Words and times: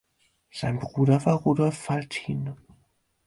Sein 0.49 0.79
Bruder 0.79 1.23
war 1.27 1.41
Rudolf 1.43 1.77
Faltin. 1.77 2.55